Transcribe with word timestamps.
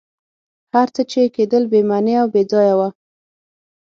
هر 0.75 0.87
څه 0.95 1.01
چي 1.11 1.21
کېدل 1.35 1.63
بي 1.71 1.81
معنی 1.89 2.13
او 2.21 2.27
بېځایه 2.33 2.75
وه. 2.79 2.89